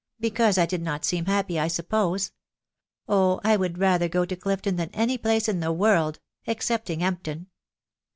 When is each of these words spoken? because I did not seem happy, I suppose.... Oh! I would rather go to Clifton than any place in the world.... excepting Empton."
because 0.19 0.57
I 0.57 0.65
did 0.65 0.81
not 0.81 1.05
seem 1.05 1.25
happy, 1.25 1.59
I 1.59 1.67
suppose.... 1.67 2.31
Oh! 3.07 3.39
I 3.43 3.55
would 3.55 3.77
rather 3.77 4.09
go 4.09 4.25
to 4.25 4.35
Clifton 4.35 4.75
than 4.75 4.89
any 4.95 5.15
place 5.15 5.47
in 5.47 5.59
the 5.59 5.71
world.... 5.71 6.19
excepting 6.47 7.01
Empton." 7.01 7.45